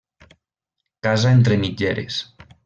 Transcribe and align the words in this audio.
Casa 1.09 1.31
entre 1.39 1.59
mitgeres. 1.65 2.19